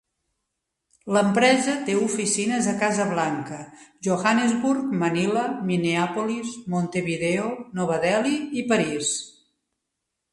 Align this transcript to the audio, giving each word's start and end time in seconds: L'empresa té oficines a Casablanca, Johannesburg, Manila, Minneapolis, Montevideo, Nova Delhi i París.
L'empresa 1.15 1.73
té 1.89 1.97
oficines 2.05 2.69
a 2.71 2.71
Casablanca, 2.83 3.59
Johannesburg, 4.07 4.87
Manila, 5.03 5.43
Minneapolis, 5.67 6.55
Montevideo, 6.77 7.51
Nova 7.81 7.99
Delhi 8.07 8.33
i 8.63 8.65
París. 8.73 9.13